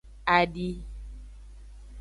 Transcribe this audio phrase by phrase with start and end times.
[0.35, 0.71] Adi.